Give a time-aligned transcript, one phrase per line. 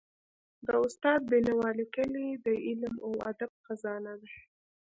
[0.65, 4.29] د استاد بینوا ليکني د علم او ادب خزانه ده.